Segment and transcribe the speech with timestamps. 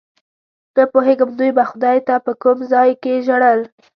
[0.75, 3.59] نه پوهېږم دوی به خدای ته په کوم ځای کې ژړل.